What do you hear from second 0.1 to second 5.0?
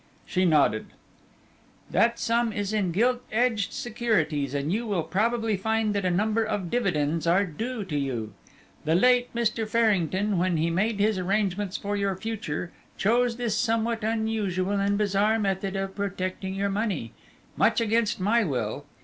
She nodded. "That sum is in gilt edged securities, and you